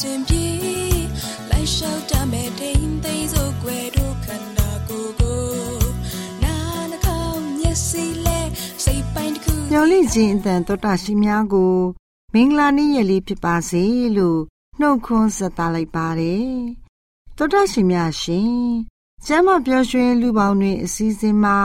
[0.00, 0.46] ရှင်ပြေ
[1.50, 5.42] လိုက်လျှောက်တမဲ့ထိန်သိမ်းစို့ွယ်တို့ခန္ဓာကိုယ်ကို
[6.42, 6.56] နာ
[6.90, 8.40] နှကောင်းမျက်စိလဲ
[8.84, 11.76] စိတ်ပိုင်းတစ်ခုမျော်လင့်ခြင်းအတန်တော်တာရှိများကို
[12.34, 13.84] မင်္ဂလာနေ့ရက်လေးဖြစ်ပါစေ
[14.16, 14.40] လို့
[14.80, 16.50] နှုတ်ခွန်းဆက်သလိုက်ပါတယ်
[17.36, 18.56] တော်တာရှင်များရှင်
[19.26, 21.58] ကျမ်းမပျော်ရွှင်လူပေါင်းတွင်အစည်းအဝေးမှာ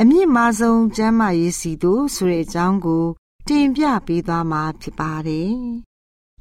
[0.00, 3.04] အမြင့်မားဆုံးကျမ်းမာရေးစီတို့ဆိုတဲ့အကြောင်းကို
[3.48, 5.87] တင်ပြပေးသွားမှာဖြစ်ပါတယ်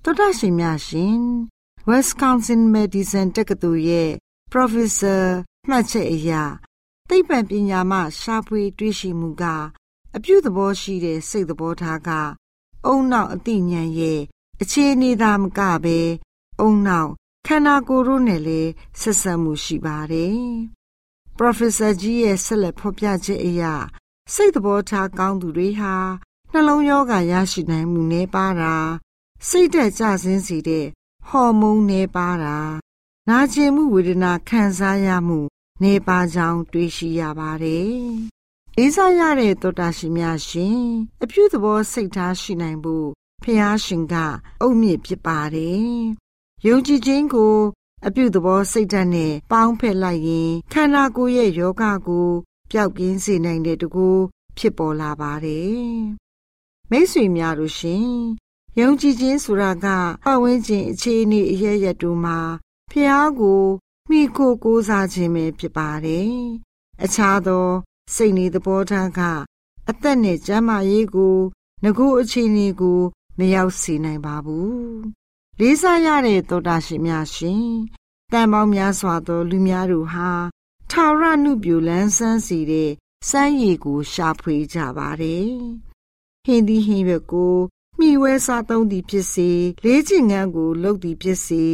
[0.10, 1.22] တော်တာရှင်များရှင်
[1.90, 4.12] Wisconsin Medicine တက္ကသိုလ်ရဲ့
[4.52, 5.24] Professor
[5.70, 6.32] မှတ်ချက်အရ
[7.10, 9.44] သိပ္ပံပညာမှရှာဖွေတွေ့ရှိမှုက
[10.16, 12.10] အပြုသဘောရှိတဲ့စိတ်သဘောထားက
[12.86, 14.20] အုံနောက်အသိဉာဏ်ရဲ့
[14.62, 16.00] အခြေအနေသာမကပဲ
[16.60, 17.12] အုံနောက်
[17.48, 20.42] ခန္ဓာကိုယ်တို့နဲ့လည်းဆက်ဆက်မှုရှိပါတယ်။
[21.38, 23.64] Professor ကြီးရဲ့ဆက်လက်ဖော်ပြချက်အရ
[24.34, 25.96] စိတ်သဘောထားကောင်းသူတွေဟာ
[26.52, 28.76] နှလုံးရောဂါရရှိနိုင်မှုနည်းပါးတာ
[29.46, 30.86] စိတ်သက်ကြဆင်းစေတဲ့
[31.28, 32.60] ဟော်မုန်းနည်းပါးတာ
[33.30, 35.40] နာကျင်မှုဝေဒနာခံစားရမှု
[35.84, 37.92] နေပါကြောင်းတွေ့ရှိရပါတယ်။
[38.78, 40.82] လေးစားရတဲ့သောတာရှင်များရှင်
[41.24, 43.08] အပြုသဘောစိတ်ထားရှိနိုင်ဖို့
[43.44, 44.16] ဖះရှင်က
[44.62, 45.92] အုတ်မြစ်ဖြစ်ပါတယ်။
[46.66, 47.58] ယုံကြည်ခြင်းကို
[48.06, 52.30] အပြုသဘောစိတ်ဓာတ်နဲ့ပေါင်းဖက်လိုက်ရင်ခန္ဓာကိုယ်ရဲ့ယောဂကို
[52.72, 54.10] ပျောက်ကင်းစေနိုင်တဲ့တကူ
[54.58, 55.88] ဖြစ်ပေါ်လာပါတယ်။
[56.92, 58.12] မိတ်ဆွေများတို့ရှင်
[58.80, 59.86] ယုံကြည်ခြင်းဆိုတာက
[60.24, 62.40] ပတ်ဝန်းကျင်အခြေအနေအရရတူမှာ
[62.92, 63.64] ဖះကို
[64.10, 66.32] မိကိုကိုးစားခြင်းပဲဖြစ်ပါတယ်။
[67.04, 67.68] အခြားသော
[68.14, 69.20] စိတ်နေသဘောထားက
[69.90, 71.38] အသက်နဲ့ကျန်းမာရေးကို
[71.84, 73.00] ငကိုအခြေအနေကို
[73.38, 74.78] မရောက်စေနိုင်ပါဘူး။
[75.60, 77.68] လေးစားရတဲ့သောတာရှင်များရှင်
[78.32, 80.32] တန်ပေါင်းများစွာသောလူများတို့ဟာ
[80.92, 82.92] ထာဝရနုပြူလန်းဆန်းစီတဲ့
[83.30, 85.50] စမ်းရည်ကိုရှာဖွေကြပါတယ်။
[86.46, 87.56] ဟင်းဒီဟင်းရွက်ကို
[88.00, 89.50] မိဝဲစားသုံးသည်ဖြစ်စေ
[89.84, 91.66] လေးချင်ငန်းကိုလှုပ်သည်ဖြစ်စေ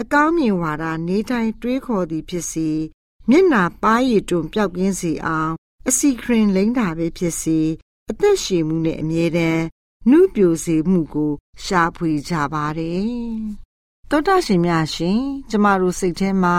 [0.00, 2.70] အကောင်းမြင်ဝါဒနေတိုင်းတွေးခေါ်သည်ဖြစ်စေ
[3.28, 5.52] မျက်နာပါးရည်တွန်ပြောက်ပြင်းစေအောင်
[5.88, 7.60] အစီခရင်လိမ့်တာပဲဖြစ်စေ
[8.10, 9.62] အသက်ရှည်မှုနဲ့အမြဲတမ်း
[10.10, 11.32] နှုပြိုစေမှုကို
[11.64, 13.12] ရှာဖွေကြပါတယ်။
[14.10, 15.20] တောတာရှင်များရှင်
[15.50, 16.56] ကျမတို့စိတ်ထဲမှာ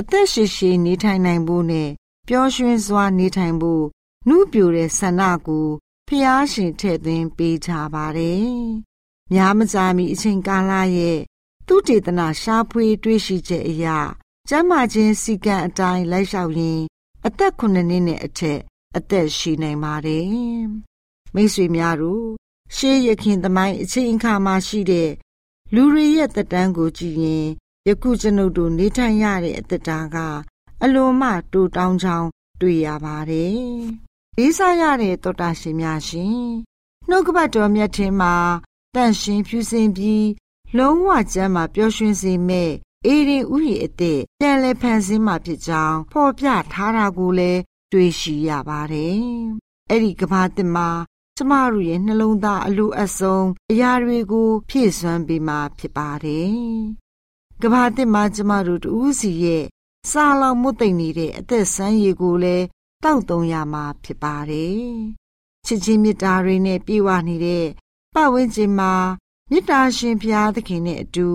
[0.00, 1.90] အသက်ရှည်ရှည်နေထိုင်နိုင်ဖို့နဲ့
[2.28, 3.84] ပျော်ရွှင်စွာနေထိုင်ဖို့
[4.28, 5.68] နှုပြိုတဲ့ဆန္ဒကို
[6.08, 8.46] ဖျားရှင်ထည့်သွင်းပေးကြပါတယ်။
[9.32, 11.18] များမကြာမီအချိန်ကာလရဲ့
[11.66, 13.98] သူတေသနာရှားဖွေတွေးရှိချက်အရာ
[14.48, 16.80] ကျမ်းမာခြင်းစီကံအတိုင်းလိုက်လျှောက်ရင်
[17.26, 18.60] အသက်9နှစ်နဲ့အထက်
[18.96, 20.24] အသက်ရှိနိုင်ပါတယ်။
[21.34, 22.26] မိတ်ဆွေများတို့
[22.76, 25.10] ရှေးရခင်သမိုင်းအချိန်အခါမှာရှိတဲ့
[25.74, 27.46] လူတွေရဲ့တက်တန်းကိုကြည့်ရင်
[27.88, 30.16] ယခုကျွန်ုပ်တို့နေထိုင်ရတဲ့အသက်တာက
[30.82, 32.28] အလွန်မှတူတောင်းချောင်း
[32.60, 33.62] တွေ့ရပါတယ်။
[34.40, 36.42] လေးစားရတဲ့တောတာရှင်များရှင်
[37.08, 38.34] နှုတ်ကပတ်တော်မြတ်ထင်မှာ
[38.94, 40.28] တန့်ရှင်ဖြူစင်ပြီး
[40.76, 42.70] လုံးဝကျမ်းမှာပျော်ရွှင်စေမဲ့
[43.06, 47.60] အေရင်ဥယျာဉ်အသက်ပြန်လဲဖန်ဆင်းမှာဖြစ်ကြောင်းဖော်ပြထားတာကိုလည်း
[47.92, 49.20] တွေ့ရှိရပါတယ်။
[49.90, 50.88] အဲ့ဒီကဘာတစ်မှာ
[51.36, 56.56] ကျမတို့ရဲ့နှလုံးသားအလိုအဆုံးအရာတွေကိုဖြည့်စွမ်းပေးမှာဖြစ်ပါတယ်။
[57.62, 59.64] ကဘာတစ်မှာကျမတို့တူးစီရဲ့
[60.10, 62.66] စာလောင်မွတ်သိမ့်နေတဲ့အသက်ဆန်းရည်ကိုလည်း
[63.04, 64.82] တောက်သုံးရမှာဖြစ်ပါတယ်။
[65.66, 67.66] ချစ်ချင်းမေတ္တာတွေနဲ့ပြည့်ဝနေတဲ့
[68.14, 68.92] ပတ်ဝန်းကျင်မှာ
[69.50, 71.28] မေတ္တာရှင်ဘုရားသခင်နဲ့အတူ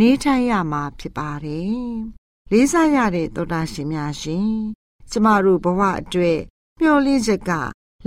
[0.00, 1.80] နေထိုင်ရမှာဖြစ်ပါတယ်။
[2.50, 4.50] လေးစားရတဲ့သောတာရှင်များရှင်။
[5.10, 6.40] ကျမတို့ဘဝအတွက်
[6.80, 7.50] မျှော်လင့်ချက်က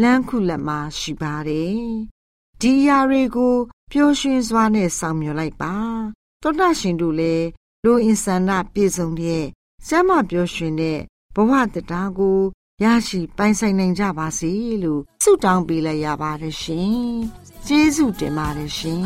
[0.01, 1.79] လမ်းခုလက်မှာရှိပါတယ်။
[2.61, 3.55] ဒီအရာတွေကို
[3.91, 5.73] ပျော်ရွှင်စွာနဲ့ဆောင်မြော်လိုက်ပါ။
[6.41, 7.47] သောတာရှင်တို့လည်း
[7.83, 9.45] လူအင်ဆန္ဒပြည့်စုံတဲ့
[9.87, 10.99] ကျမ်းမာပျော်ရွှင်တဲ့
[11.35, 12.39] ဘဝတရားကို
[12.83, 14.51] ရရှိပိုင်ဆိုင်နိုင်ကြပါစေ
[14.83, 16.93] လို့ဆုတောင်းပေးလိုက်ရပါတယ်ရှင်။
[17.67, 19.03] ကျေးဇူးတင်ပါတယ်ရှင်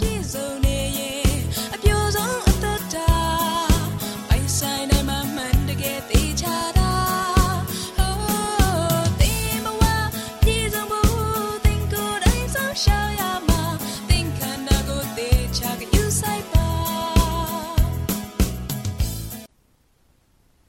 [0.00, 0.73] ပြည့်စုံနေရင်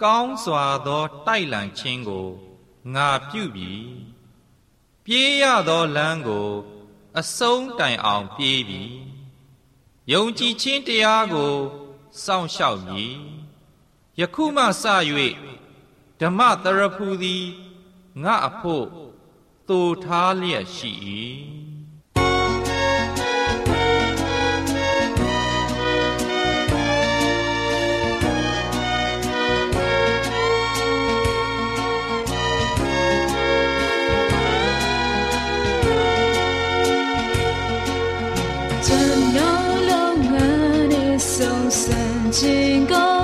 [0.04, 2.28] ကောင်းစွာသောတိုက်လံခြင်းကို
[2.96, 3.74] ငါပြုပြီ
[5.06, 6.50] ပြေးရသောလမ်းကို
[7.20, 8.84] အဆုံးတိုင်အောင်ပြေးပြီ
[10.14, 11.56] ယုံကြည်ခြင်းတရားကို
[12.24, 13.16] စောင့်ရှောက်မည်
[14.20, 14.86] ယခုမှစ၍
[16.20, 17.46] ဓမ္မတရဖူသည်
[18.24, 18.86] ငါအဖို့
[19.70, 20.92] သိုထားလျက်ရှိ၏
[42.38, 42.58] စံ
[42.90, 43.15] ခြ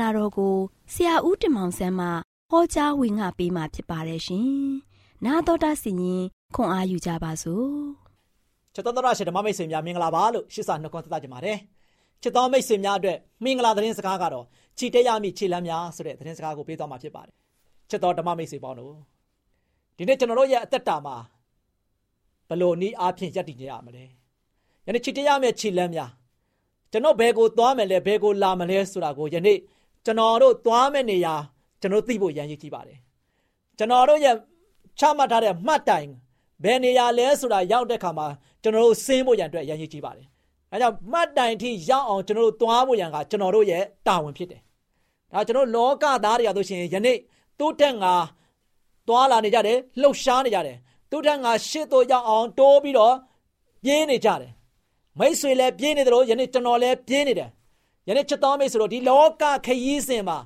[0.00, 0.54] နာတော်ကို
[0.92, 2.08] ဆရာဦးတင်မောင်ဆန်းမှ
[2.50, 4.50] ဟောကြားဝင်ငါပေးมาဖြစ်ပါတယ်ရှင်။
[5.24, 6.22] နာတော်တာစီရင်
[6.54, 7.70] ခွန်အားယူကြပါစို့။
[8.74, 11.58] ချစ်တော်တော်ရှင်ဓမ္မမိတ်ဆွေများမင်္ဂလာပါလို့ရှစ်စာနှုတ်ခွန်းသတ်ကြပါတယ်။
[12.22, 14.46] ချစ်တော်မိတ်ဆွေများအတွက်မင်္ဂလာသတင်းစကားကတော့
[14.78, 17.34] ခြိတက်ရမိခြေလမ်းများဆိုတဲ့သတင်းစကားကိုပေးသွားမှာဖြစ်ပါတယ်။
[17.90, 18.94] ချစ်တော်ဓမ္မမိတ်ဆွေပေါင်းတို့
[19.96, 21.16] ဒီနေ့ကျွန်တော်တို့ရဲ့အသက်တာမှာ
[22.48, 24.04] ဘလို့နည်းအားဖြင့်ယက်တည်နေရမလဲ။
[24.86, 26.10] ယနေ့ခြိတက်ရမယ့်ခြေလမ်းများ
[26.92, 29.58] ကျွန်တော်ဘယ်ကိုသွားမယ်လဲဘယ်ကိုလာမလဲဆိုတာကိုယနေ့
[30.04, 31.34] ကျွန်တော်တို့သွားမယ့်နေရာ
[31.80, 32.98] ကျွန်တော်သိဖို့ရန်ရည်ကြည့်ပါတယ်
[33.78, 34.34] ကျွန်တော်တို့ရဲ့
[34.98, 36.08] ချမှတ်ထားတဲ့မှတ်တိုင်
[36.64, 38.26] ဘယ်နေရာလဲဆိုတာရောက်တဲ့ခါမှာ
[38.62, 40.26] ကျွန်တော်တို့စင်းဖို့ရန်အတွက်ရန်ရည်ကြည့်ပါတယ်
[40.72, 44.60] အဲကြောင့်မှတ်တိုင်ထိရောက်အောင်ကျွန်တော်တို့သွားဖို့ရန်ကကျွန်တော်တို့ရဲ့တာဝန်ဖြစ်တယ်
[45.32, 47.18] ဒါကျွန်တော်လောကသားတွေရဆိုရှင်ယနေ့
[47.58, 48.14] တိုးတက်ငါ
[49.08, 50.76] သွားလာနေကြတယ်လှုပ်ရှားနေကြတယ်
[51.10, 53.14] တိုးတက်ငါရှစ်တို့ရောက်အောင်တိုးပြီးတော့
[53.84, 54.52] ပြေးနေကြတယ်
[55.18, 57.50] မိတ်ဆွေလည်းပြင်းနေတယ်လို့ယနေ့ကျွန်တော်လည်းပြင်းနေတယ်
[58.08, 60.38] ယနေ့ချက်တော်မိတ်ဆိုတော့ဒီလောကခရီးစဉ်မှာ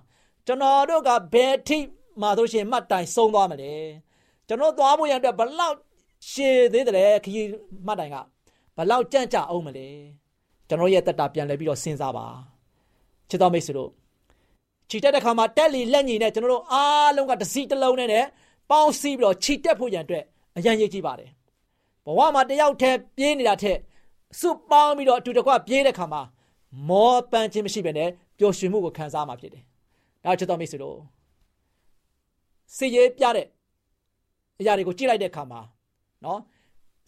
[0.46, 1.78] ကျွန်တော်တို့ကဘယ်ထိ
[2.20, 3.72] မှဆိုရှင်မှတ်တိုင်ဆုံးသွားမလဲ
[4.46, 5.76] ကျွန်တော်သွားဖို့ရတဲ့ဘလောက်
[6.30, 7.48] ရှည်သေးတယ်ခရီး
[7.86, 8.16] မှတ်တိုင်က
[8.76, 9.88] ဘလောက်ကြန့်ကြအောင်မလဲ
[10.68, 12.26] ကျွန်တော်ရဲ့တက်တာပြန်လဲပြီးတော့စဉ်းစားပါ
[13.28, 13.90] ချက်တော်မိတ်ဆိုတော့
[14.90, 18.24] ခြိတက်တဲ့ခါမှာတက်လီလက်ညီနဲ့ကျွန်တော်တို့အားလုံးကတစီတစ်လုံးနဲ့
[18.70, 20.24] ပေါင်းစည်းပြီးတော့ခြိတက်ဖို့ရန်အတွက်
[20.56, 21.30] အရန်ရေးကြည့်ပါတယ်
[22.06, 23.78] ဘဝမှာတယောက်တည်းပြေးနေတာထက်
[24.40, 26.22] စုပေါင်းပြီးတော့အတူတကွပြေးတဲ့ခါမှာ
[26.88, 29.64] မောပန်းခြင်းမရှိဘဲနဲ့ပျော်ရွှင်မှုကိုခံစားမှာဖြစ်တယ်။
[30.24, 30.98] ဒါချစ်တော်မိတ်ဆွေတို့
[32.76, 33.46] စီရေးပြတဲ့
[34.60, 35.60] အရာတွေကိုကြည့်လိုက်တဲ့ခါမှာ
[36.24, 36.40] နော်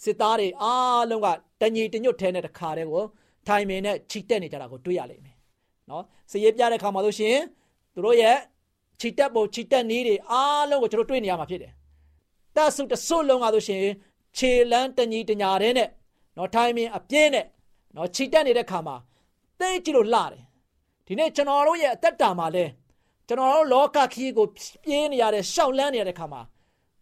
[0.03, 1.27] စစ်သားတွေအားလုံးက
[1.61, 3.05] တညီတညွတ်ထဲနဲ့တခါတည်းကို
[3.47, 5.37] ထိုင်မင်နဲ့ခြိတက်နေကြတာကိုတွေ့ရလိမ့်မယ်။
[5.91, 7.43] နော်စီရေးပြတဲ့ခါမှာလို့ရှိရင်
[7.95, 8.37] သူတို့ရဲ့
[9.01, 11.73] ခြိတက်ပုံခြိတက်နည်းတွေအားလုံးကိုကျွန်တော်တွေ့နေရမှာဖြစ်တယ်။
[12.57, 13.83] တဆုတဆုလုံးကဆိုရှင်
[14.37, 15.89] ခြေလန်းတညီတညာတဲ့နဲ့
[16.37, 17.47] နော်ထိုင်မင်းအပြင်းနဲ့
[17.97, 18.97] နော်ခြိတက်နေတဲ့ခါမှာ
[19.61, 20.31] သိကြည့်လို့လှတယ်
[21.07, 22.65] ဒီနေ့ကျွန်တော်တို့ရဲ့အသက်တာမှာလဲ
[23.29, 24.47] ကျွန်တော်တို့လောကခီးကို
[24.85, 26.43] ပြေးနေရတဲ့ရှောက်လန်းနေရတဲ့ခါမှာ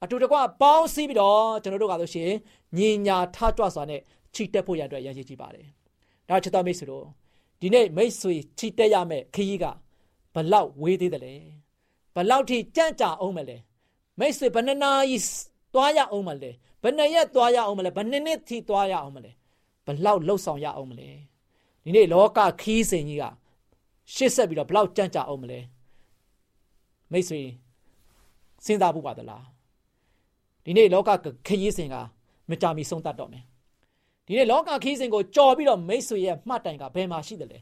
[0.02, 2.30] အတူတကွပေါင်းစည်းပြီးတော့ကျွန်တော်တို့ကဆိုရှင်
[2.76, 4.00] ညီညာထကြွစွာနဲ့
[4.34, 5.66] ခြိတက်ဖို့ရတဲ့ရည်ရည်ကြည့်ပါတယ်
[6.28, 7.04] ဒါချစ်တော်မိတ်ဆွေတို့
[7.60, 9.64] ဒီနေ့မိတ်ဆွေခြိတက်ရမယ့်ခရီးက
[10.34, 11.34] ဘလောက်ဝေးသေးတယ်လဲ
[12.14, 13.56] ဘလောက်ထိကြန့်ကြာအောင်မလဲ
[14.18, 15.18] မိတ်ဆွေဘယ်နှနာရီ
[15.74, 16.50] သွားရအောင်မလဲ
[16.82, 19.30] ဘယ်နှစ်ရက်သွားရအောင်မလဲဘယ်နှစ်နှစ်ထိသွားရအောင်မလဲ
[19.86, 21.08] ဘလောက်လှုပ်ဆောင်ရအောင်မလဲ
[21.86, 23.24] ဒီနေ့လောကခီးစဉ်ကြီးက
[24.14, 25.60] ရှေ့ဆက်ပြီးတော့ဘလောက်ကြံ့ကြအောင်မလဲ
[27.12, 27.40] မိတ်ဆွေ
[28.64, 29.44] စဉ်းစားဖို့ပါသလား
[30.64, 31.10] ဒီနေ့လောက
[31.46, 31.96] ခီးစဉ်က
[32.50, 33.44] မကြမီဆုံးတတ်တော့မယ်
[34.26, 37.58] ဒီနေ့လောကခီးစဉ်ကိုကြော်ပြီးတော့မိတ်ဆွေရဲ့မှတ်တိုင်ကဘယ်မှာရှိတယ်လဲ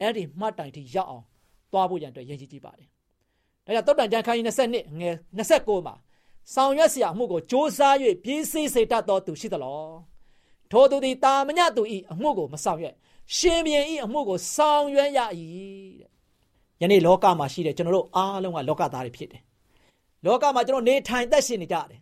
[0.00, 1.24] အဲ့ဒီမှတ်တိုင်ထိရောက်အောင်
[1.72, 2.88] သွားဖို့ရန်အတွက်ရည်ကြီးကြည့်ပါတယ်
[3.66, 5.94] ဒါကြောင့်တုတ်တန်ကြံခိုင်း22ငယ်29မှာ
[6.54, 7.80] ဆောင်ရွက်စရာမှုကိုစ조사၍
[8.24, 9.80] ပြည့်စည်စေတတ်သောသူရှိသလော
[10.70, 12.94] ထိုသူသည်တာမညသူဤအမှုကိုမဆောင်ရွက်
[13.36, 15.18] ရှင်ဘုရင်ဤအမှုကိုဆောင်ရွက်ရ၏
[16.80, 19.42] တဲ့ယနေ့လောကမှာရှိတဲ့ကျွန်တော်တို့အားလုံးကလောကသားတွေဖြစ်တယ်
[20.24, 22.00] လောကမှာကျွန်တော်နေထိုင်သက်ရှင်နေကြတယ်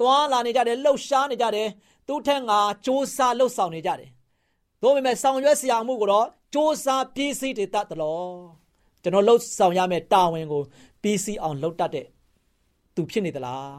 [0.00, 1.68] သွားလာနေကြတယ်လှုပ်ရှားနေကြတယ်
[2.06, 4.10] သူ့ထက်ငါစ조사လှုပ်ဆောင်နေကြတယ်
[4.82, 8.30] တို့ပေမဲ့ဆောင်ရွက်စရာမှုကိုတော့စ조사ပြည့်စည်တည်တတ်တယ်လို့
[9.02, 10.62] ကျွန်တော်လှုပ်ဆောင်ရမယ့်တာဝန်ကို
[11.02, 12.06] ပြည့်စည်အောင်လှုပ်တတ်တဲ့
[12.94, 13.72] သူဖြစ်နေသလား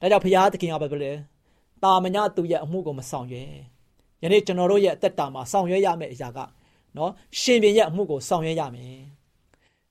[0.00, 1.12] ဒါကြောင့်ဘုရားသခင်ကဘာပြောလဲ
[1.82, 3.77] တာမညသူရဲ့အမှုကိုမဆောင်ရွက်
[4.22, 6.38] ယနေ့ကျွန်တော်တို့ရဲ့အသက်တာမှာဆောင်ရွက်ရမယ့်အရာက
[6.96, 7.10] နော်
[7.40, 9.00] ရှင်ပြန်ရဲ့အမှုကိုဆောင်ရွက်ရမယ်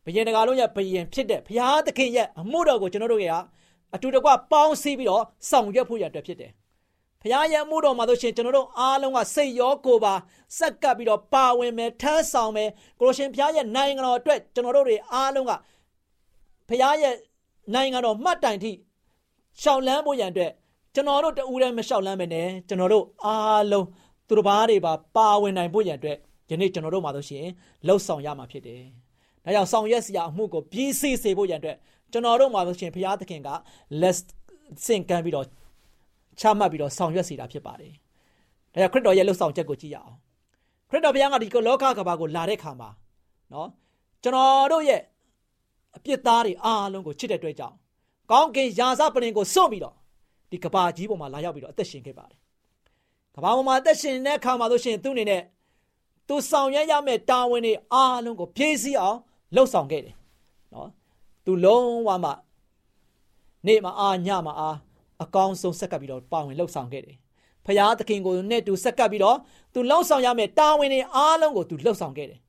[0.04, 3.42] ဘုရင်တကာလုံးရဲ့ဘုရင်ဖြစ်တဲ့ဘုရားသခင်ရဲ့အမှုတော်ကိုကျွန်တော်တို့ရဲ့
[3.96, 6.52] အတူတကွပေါင်းစည်းပြီးတော့ဆောင်ရွက်ဖို့ရတဲ့ဖြစ်တယ်
[7.22, 10.14] ဘုရားရဲ့အမှုတော်မှာဆိုရှင်ကျွန်တော်တို့အားလုံးကစိတ်ရောကိုယ်ပါ
[10.58, 12.70] စက်ကပ်ပြီးတော့ပါဝင်မယ်ထမ်းဆောင်မယ်
[13.00, 15.52] ကိုလိုရှင်ဘုရားရဲ့နိုင်ငံတော်အတွက်ကျွန်တော်တို့တွေအားလုံးက
[16.70, 17.16] ဘုရားရဲ့
[17.74, 18.72] နိုင်ငံတော်မှတ်တိုင်ထိ
[19.62, 20.52] ရှောက်လန်းဖို့ရန်အတွက်
[20.94, 23.86] ကျွန်တော်တို့တူးတည်းမလျှောက်လမ်းမယ်နဲ့ကျွန်တော်တို့အားလုံး
[24.28, 26.18] သူတစ်ပါးတွေပါပါဝင်နိုင်ဖို့ရန်အတွက်
[26.50, 27.46] ယနေ့ကျွန်တော်တို့မှာဆိုရှင်
[27.88, 28.82] လှုပ်ဆောင်ရမှာဖြစ်တယ်။
[29.44, 31.78] ဒါကြောင့်ဆောင်ရွက်စရာအမှုကိုပြီးစီးစေဖို့ရန်အတွက်
[32.12, 33.50] ကျွန်တော်တို့မှာဆိုရှင်ဘုရားသခင်က
[34.02, 34.16] လက်
[34.86, 35.46] စင်ကမ်းပြီးတော့
[36.40, 37.94] ချမှတ်ပြီးတော့ဆောင်ရွက်စေတာဖြစ်ပါတယ်။
[38.74, 40.16] ဒါကြောင့်ခရစ်တော်ရဲ့လှုပ်ဆောင်ချက်ကိုကြည့်ရအောင်။
[40.90, 42.90] ခရစ်တော်ဘုရားကဒီလောကကဘာကိုလာတဲ့ခါမှာ
[43.54, 43.70] နော်
[44.24, 45.02] ကျွန်တော်တို့ရဲ့
[45.96, 47.76] အပြစ်သားတွေအားလုံးကိုချစ်တဲ့အတွက်ကြောင့်
[48.32, 49.96] ကောင်းကင်ယာစပရင်ကိုစွန့်ပြီးတော့
[50.52, 52.40] ဒီကဘာကြီးပေါ်မှာလာရောက်ပြီးတော့အသက်ရှင်ခဲ့ပါတယ်
[53.38, 55.42] ကဘာပေါ်မှာအသက်ရှင်တဲ့အခါမှာဆိုရှင်သူ့အနေနဲ့
[56.28, 59.18] သူဆောင်ရွက်ရမယ့်တာဝန်တွေအားလုံးကိုဖြည့်ဆည်းအောင်
[59.56, 60.16] လှုပ်ဆောင်ခဲ့တယ်
[60.74, 60.90] နော်
[61.46, 62.32] သူလုံးဝမှ
[63.68, 64.70] နေ့မှာအာညမှာအာ
[65.24, 67.16] အကောင်းဆုံးဆက်ကပ်ပြီးတော့ပါဝင်လှုပ်ဆောင်ခဲ့တယ်
[67.66, 69.38] ဖရာသခင်ကိုနဲ့သူဆက်ကပ်ပြီးတော့
[69.74, 72.40] သူလှုပ်ဆောင်ရမယ့်တာဝန်တွေအားလုံးကိုသူလှုပ်ဆောင်ခဲ့တယ်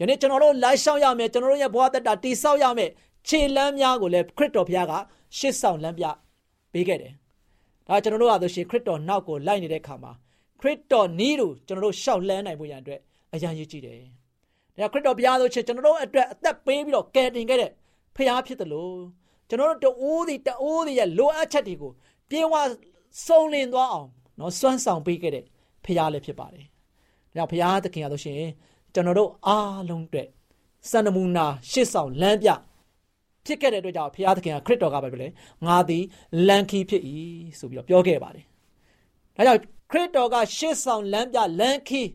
[0.00, 2.90] ယနေ့ကျွန်တော်တို့လိုက်ရှောက်ရမယ်ကျွန်တော်တို့ရဲ့ဘဝတက်တာတိဆောက်ရမယ်
[3.28, 4.92] ခြေလမ်းများကိုလည်းခရစ်တော်ဘုရားက
[5.38, 6.04] ရှစ်ဆောင်လမ်းပြ
[6.72, 7.12] ပေးခဲ့တယ်
[7.86, 10.12] ဒါကျွန်တော်တို့ကဆိုရှင်ခရစ်တော်နောက်ကိုလိုက်နေတဲ့အခါမှာ
[10.60, 13.00] ခရစ်တော်နီးတို့ကျွန်တော်တို့ရှောက်လန်းနိုင်ဖို့ရန်အတွက်
[13.34, 14.00] အရန်ရည်ကြည့်တယ်။
[14.78, 17.70] ဒါဒါခရစ်တော်ဘုရားဆိုချင်ကျွန်တော်တို့အတွက်အသက်ပေးပြီးတော့ကယ်တင်ခဲ့တဲ့
[18.16, 18.94] ဖခင်ဖြစ်တယ်လို့
[19.48, 21.92] ကျွန်တော်တို့တအိုးဒီတအိုးဒီရဲ့လိုအပ်ချက်တွေကို
[22.30, 22.54] ပြေဝ
[23.26, 25.44] စုံလင်သွားအောင်နော်စွမ်းဆောင်ပေးခဲ့တဲ့
[25.84, 26.64] ဖခင်လည်းဖြစ်ပါတယ်။
[27.26, 28.50] ဒါကြောင့်ဖခင်သခင်ရလို့ရှိရင်
[28.94, 30.28] ကျွန်တော်တို့အားလုံးအတွက်
[30.90, 32.48] စံနမူနာရှေ့ဆောင်လမ်းပြ
[33.46, 35.28] ဖြစ်ခဲ့တဲ့အတွက်ကြောင့်ဖခင်သခင်ကခရစ်တော်ကပဲလေ
[35.66, 36.04] ငါသည်
[36.48, 37.02] လမ်းခီးဖြစ်၏
[37.58, 38.44] ဆိုပြီးတော့ပြောခဲ့ပါတယ်။
[39.36, 42.08] ဒါကြောင့် ခရစ်တော်ကရှေ့ဆောင်လမ်းပြလမ်းခီး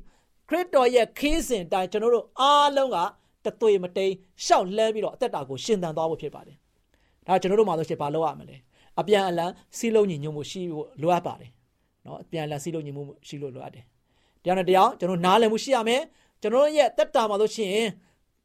[0.50, 2.98] ခရစ်တော်ရဲ့ခီးစဉ်တိုင်းကျွန်တော်တို့အားလုံးက
[3.46, 4.12] တသွေမတိန်
[4.46, 6.58] ရှောက်လဲပြီးတော့အသက်တာကိုရှင်သန်သွားဖို့ဖြစ်ပါတယ်။
[7.28, 8.56] ဒါကျွန်တော်တို့မှာဆိုရှင်ဘာလုပ်ရမလဲ။
[9.00, 11.52] အပြန်အလှန်စီးလုံးညီညွတ်မှုရှိဖို့လိုအပ်ပါတယ်။
[12.06, 13.84] နော်အပြန်အလှန်စီးလုံးညီမှုရှိလို့လိုအပ်တယ်။
[14.44, 16.02] တရားနဲ့တရားကျွန်တော်နားလည်မှုရှိရမယ်။
[16.42, 17.78] ကျွန်တော်ရဲ့တက်တာမှာဆိုရှင်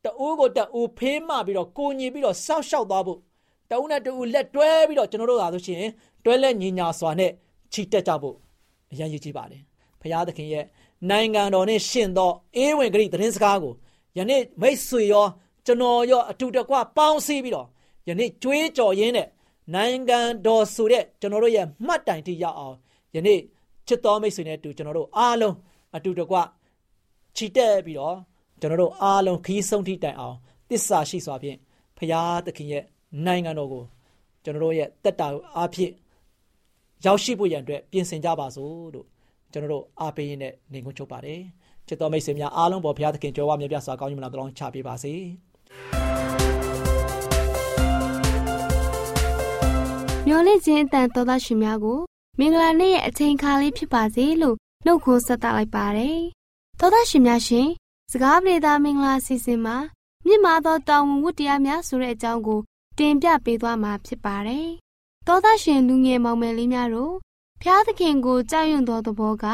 [0.05, 3.19] တူကိုတူဖေးမှပြီးတော့ကိုညီပြီးတော့စောက်ရှောက်သွားဖို့
[3.71, 5.83] တူနဲ့တူလက်တွဲပြီးတော့ကျွန်တော်တို့သာဆိုရှင်
[6.25, 7.31] တွဲလက်ညီညာစွာနဲ့
[7.73, 8.37] ချီတက်ကြဖို့
[8.93, 9.63] အရန်ရည်ကြည့်ပါတယ်။
[10.01, 10.65] ဖရာသခင်ရဲ့
[11.11, 13.75] နိုင်ငံတော်နဲ့ရှင်သောအေးဝင်ဂရိသတင်းစကားကို
[14.17, 15.27] ယနေ့မိတ်ဆွေရော
[15.67, 17.67] ကျွန်တော်ရောအတူတကွပေါင်းစည်းပြီးတော့
[18.09, 19.29] ယနေ့ကြွေးကြော်ရင်းနဲ့
[19.75, 22.77] နိုင်ငံတော်ဆိုတဲ့ကျွန်တော်တို့ရဲ့မှတ်တိုင်ထိရောက်အောင်
[23.15, 23.41] ယနေ့
[23.87, 25.55] ချစ်တော်မိတ်ဆွေနဲ့အတူကျွန်တော်တို့အားလုံး
[25.97, 26.37] အတူတကွ
[27.37, 28.17] ချီတက်ပြီးတော့
[28.61, 30.37] ကျွန်တော်တို့အားလုံးခီးဆုံးထိတိုင်အောင်
[30.71, 31.59] တစ္ဆာရှိစွာဖြင့်
[31.99, 32.85] ဖရာသခင်ရဲ့
[33.27, 33.85] နိုင်ငံတော်ကို
[34.45, 35.27] ကျွန်တော်တို့ရဲ့တက်တာ
[35.57, 35.93] အားဖြင့်
[37.05, 39.07] ရောက်ရှိဖို့ရန်အတွက်ပြင်ဆင်ကြပါစို့လို့
[39.53, 41.41] ကျွန်တော်တို့အားပေးရင်းနဲ့နေခွင့်ချုပ်ပါတယ်
[41.87, 45.15] ချစ်တော်မိတ်ဆွေများအားလုံးပေါ်ဘုရားသခင်ကြွယ်ဝမြတ်ပြစွာကောင်းကြီးမလားတောင်းချပေးပါစေ
[50.27, 52.01] မျော်လင့်ခြင်းအတန်တော်သားရှင်များကို
[52.39, 56.19] မင်္ဂလာနေ့ရဲ့အချိန်အခါလေးဖြစ်ပါစေလို့နှုတ်ခွန်းဆက်သလိုက်ပါတယ်
[56.81, 57.69] တော်သားရှင်များရှင်
[58.13, 59.77] စကားပြေသာမင်္ဂလာစီစဉ်မှာ
[60.27, 62.61] မြင့်မာသောတောင်ဝဝတ္တရားများဆိုတဲ့အကြောင်းကို
[62.99, 64.69] တင်ပြပေးသွားမှာဖြစ်ပါတယ်
[65.31, 67.15] တော်သားရှင်လူငယ်မောင်မယ်လေးများတို့
[67.63, 69.45] ဖျားသခင်ကိုကြောက်ရွံ့သောသဘောက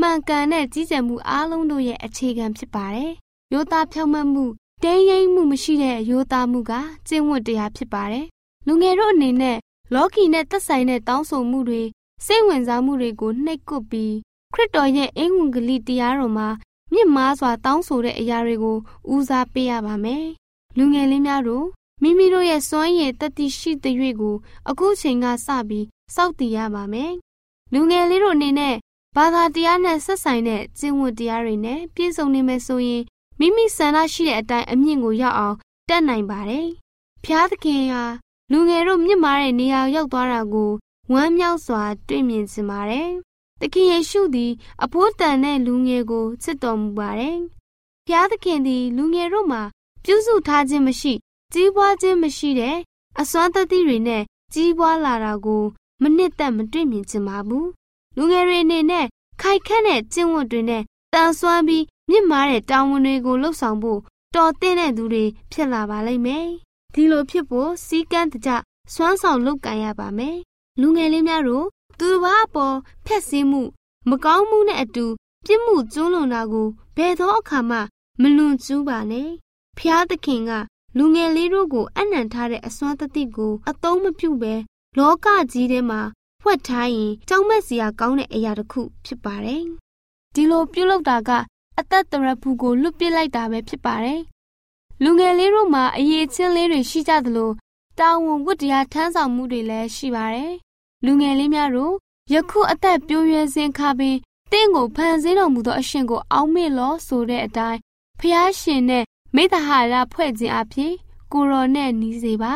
[0.00, 3.12] မှန်ကန်တဲ့ကြီးကြံမှုအားလုံးတို့ရဲ့အခြေခံဖြစ်ပါတယ်။
[3.52, 4.44] ယောသားဖြောင့်မတ်မှု
[4.82, 6.72] တင်းရိပ်မှုမရှိတဲ့ယောသားမှုက
[7.08, 8.26] ကျင့်ဝတ်တရားဖြစ်ပါတယ်။
[8.66, 9.56] လူငယ်တို့အနေနဲ့
[9.94, 11.82] လောကီနဲ့သက်ဆိုင်တဲ့တောင်းဆိုမှုတွေ
[12.26, 14.14] စိတ်ဝင်စားမှုတွေကိုနှိပ်ကွပ်ပြီး
[14.54, 16.48] ခရစ်တော်ရဲ့အင်္ဂုန်ဂလိတရားတော်မှာ
[16.92, 18.76] မြင့်မားစွာတောင်းဆိုတဲ့အရာတွေကို
[19.12, 20.24] ဦးစားပေးရပါမယ်။
[20.78, 21.66] လူငယ်လေးများတို့
[22.02, 24.36] မိမိတို့ရဲ့စွမ်းရည်တတိရှိတဲ့ရွေ့ကို
[24.68, 27.12] အခုချိန်ကစပြီးစောင့်တည်ရပါမယ်။
[27.72, 28.76] လူငယ်လေးတို့အနေနဲ့
[29.16, 33.02] ဘာသာတရားနဲ့ဆက်ဆိုင်တဲ့ကျင့်ဝတ်တရားတွေနဲ့ပြည့်စုံနေမယ်ဆိုရင်
[33.38, 35.56] မိမိဆန္ဒရှိတဲ့အတိုင်းအမြင့်ကိုရောက်အောင်
[35.88, 36.68] တက်နိုင်ပါတယ်။
[37.24, 38.04] ဖျားသခင်ဟာ
[38.52, 40.70] လူငယ်တို့မြင့်မားတဲ့နေရာရောက်သွားတာကို
[41.12, 43.08] ဝမ်းမြောက်စွာ တွေ့မြင်စင်ပါတယ်။
[43.60, 44.52] သခင်ယေရှုသည်
[44.84, 47.38] အဖိုးတန်တဲ့လူငယ်ကိုချစ်တော်မူပါတယ်။
[48.06, 49.62] ဖျားသခင်သည် လူငယ်တို့မှာ
[50.04, 51.14] ပြုစုထားခြင်းမရှိ
[51.52, 52.76] ကြီးပွားခြင်းမရှိတဲ့
[53.20, 54.22] အစွမ်းတတိတွေနဲ့
[54.54, 55.64] ကြီးပွားလာတာကို
[56.02, 57.68] မနစ်သက်မတွေ့မြင်ချင်ပါဘူး
[58.16, 59.06] လူငယ်တွေအနေနဲ့
[59.40, 60.82] ခိုက်ခန့်တဲ့ကျင့်ဝတ်တွေနဲ့
[61.14, 64.00] တန်ဆွမ်းပြီးမြင့်မားတဲ့တာဝန်တွေကိုလှုပ်ဆောင်ဖို့
[64.34, 66.46] တော်သင့်တဲ့သူတွေဖြစ်လာပါလိမ့်မယ်။
[66.94, 68.50] ဒီလိုဖြစ်ဖို့စီကန်းတကြ
[68.92, 70.36] စွမ်းဆောင်လုပ်ကင်ရပါမယ်။
[70.80, 71.66] လူငယ်လေးများတို့
[71.98, 73.62] သူတစ်ပါးအပေါ်ဖက်ဆီးမှု
[74.08, 75.06] မကောင်းမှုနဲ့အတူ
[75.46, 77.78] ပြစ်မှုကျူးလွန်တာကိုဘယ်သောအခါမှ
[78.20, 79.28] မလွန်ကျူးပါနဲ့။
[79.78, 80.50] ဖျားသခင်က
[80.98, 84.54] လူငယ်လေးတို့ကိုအနံ့ထားတဲ့အစွမ်းတတိကိုအသုံးမပြုဘဲ
[84.98, 86.00] လောကကြီးထဲမှာ
[86.42, 89.62] ဖွက်ထားရင်ကြောက်မက်စရာကောင်းတဲ့အရာတစ်ခုဖြစ်ပါတယ်။
[90.34, 91.30] ဒီလိုပြုလုပ်တာက
[91.78, 94.20] အသက်တရဖူကိုလွတ်ပစ်လိုက်တာပဲဖြစ်ပါတယ်။
[95.02, 97.50] လူငယ်လေးတို့မှာအရေးချင်းလေးတွေရှိကြသလို
[97.98, 100.52] တာဝန်ဝတ္တရားထမ်းဆောင်မှုတွေလည်းရှိပါတယ်။
[101.04, 101.94] လူငယ်လေးများတို့
[102.32, 104.16] ယခုအသက်ပြိုးရွယ်စဉ်ခါပင်
[104.52, 107.80] တင့်ကိုဖန်ဆင်းတော်မူသောအရှင်ကိုအောက်မေ့လို့ဆိုတဲ့အတိုင်း
[108.20, 109.04] ဖျားရှင်နဲ့
[109.38, 110.92] မိတ္တဟာရဖွဲ့ခြင်းအဖြစ်
[111.32, 112.54] ကိုရော်နဲ့နီးစေပါ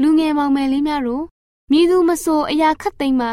[0.00, 1.24] လူငယ်မောင်မယ်လေးများတို့
[1.70, 3.32] မြည်သူမဆိုအရာခတ်သိမ်းမှာ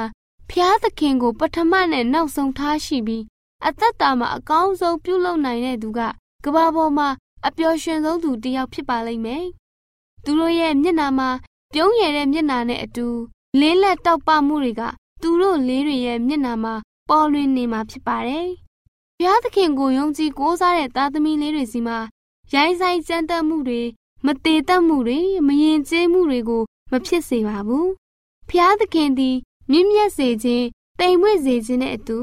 [0.50, 3.24] ဖျားသခင်ကိုပထမနဲ့နောက်ဆုံးထားရှိပြီး
[3.68, 6.00] အသက်တာမှာအကောင်းဆုံးပြုလုပ်နိုင်တဲ့သူက
[6.44, 7.10] ကဘာပေါ်မှာ
[7.48, 9.46] အပျော်ရွှင်ဆုံးသူတစ်ယောက်ဖြစ်ပါလိမ့်မယ်။
[10.24, 11.30] သူတို့ရဲ့မျက်နာမှာ
[11.74, 13.08] ပြုံးရတဲ့မျက်နာနဲ့အတူ
[13.60, 14.82] လင်းလက်တောက်ပမှုတွေက
[15.22, 16.74] သူတို့လေးတွေရဲ့မျက်နာမှာ
[17.10, 18.48] ပေါ်လွင်နေမှာဖြစ်ပါတယ်။
[19.20, 22.00] ဘုရားသခင်ကိုယုံကြည်ကိုးစားတဲ့သားသမီးလေးတွေစီမှာ
[22.54, 23.82] ရိုင်းဆိုင်ကြမ်းတမ်းမှုတွေ
[24.26, 27.90] မတည်တတ်မှုတွေမယဉ်ကျေးမှုတွေကိုမဖြစ်စေပါဘူး
[28.50, 29.36] ဖျားသခင်သည်
[29.72, 30.66] မြင့်မြတ်စေခြင်း
[31.00, 32.20] တိမ်မွေ့စေခြင်းနဲ့အတူ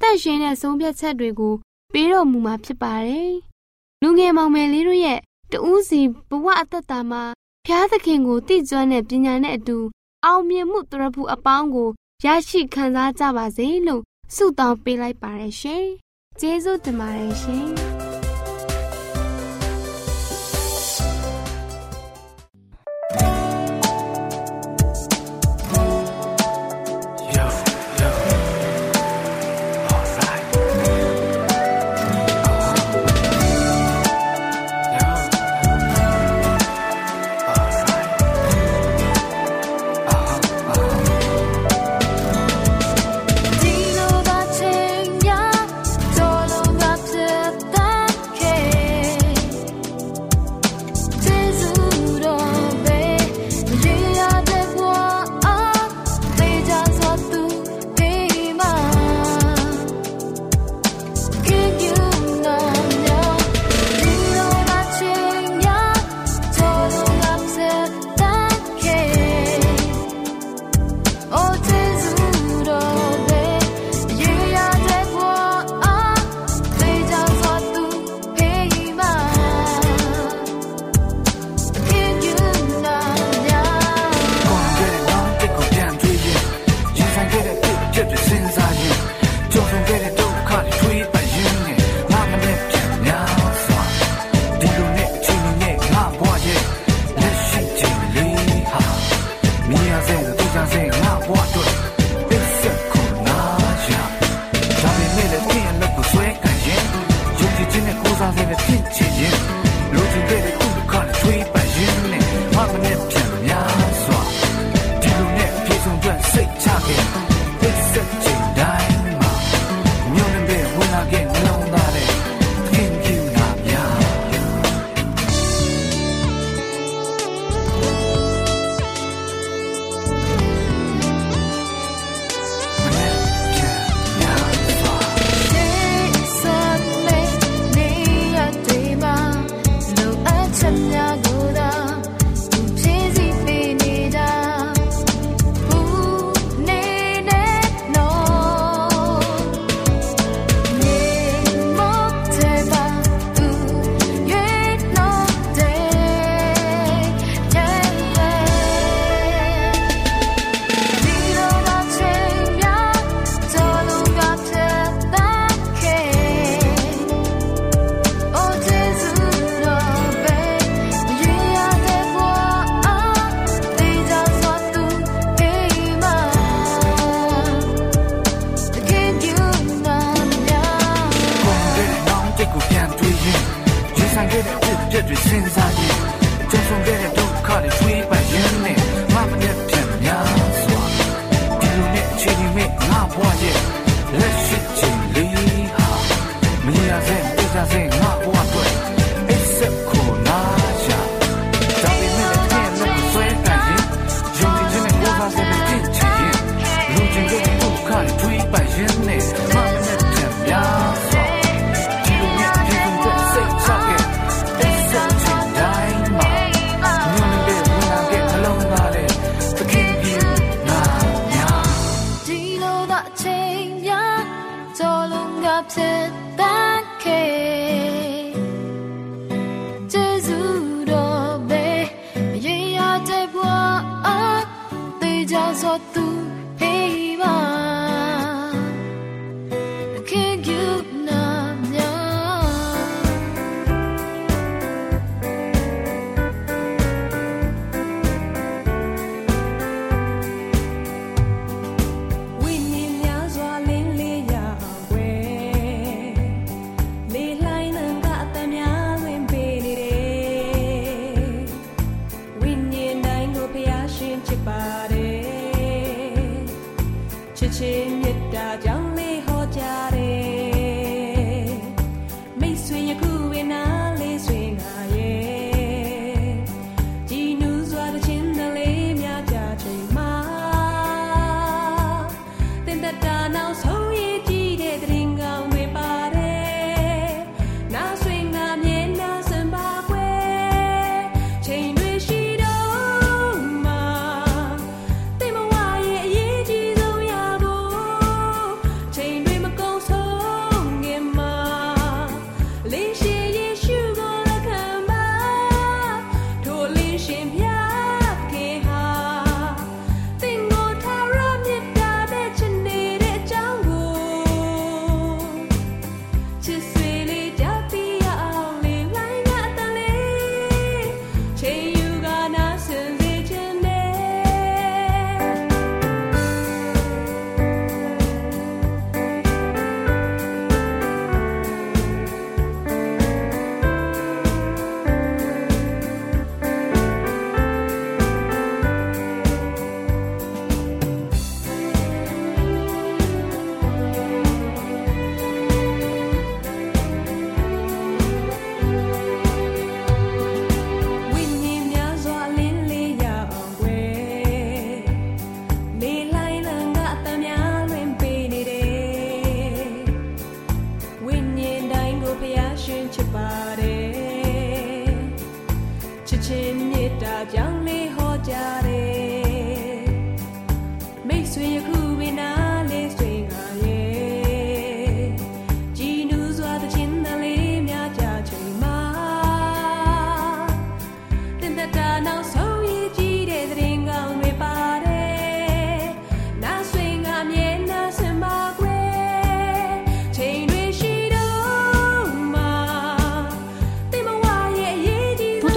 [0.00, 1.54] တန့်ရှင်းတဲ့ဆုံးဖြတ်ချက်တွေကို
[1.92, 3.32] ပေးတော်မူမှာဖြစ်ပါတယ်။
[4.02, 5.20] လူငယ်မောင်မယ်လေးတို့ရဲ့
[5.52, 7.22] တူးစီဘဝအသက်တာမှာ
[7.66, 9.78] ဖျားသခင်ကိုတည်ကျွမ်းတဲ့ပညာနဲ့အတူ
[10.24, 11.88] အောင်မြင်မှုတရဖူအပေါင်းကို
[12.24, 14.02] ရရှိခံစားကြပါစေလို့
[14.34, 15.84] ဆုတောင်းပေးလိုက်ပါတယ်ရှင်။
[16.40, 17.66] ကျေးဇူးတင်ပါတယ်ရှင်။